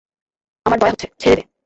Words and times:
আমার 0.65 0.79
দয়া 0.79 0.91
হচ্ছে, 0.91 1.07
ছেড়ে 1.19 1.35
দে। 1.35 1.43